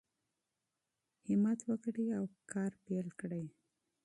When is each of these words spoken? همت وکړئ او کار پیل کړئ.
همت 1.27 1.59
وکړئ 1.69 2.07
او 2.19 2.25
کار 2.51 2.71
پیل 2.85 3.07
کړئ. 3.19 3.45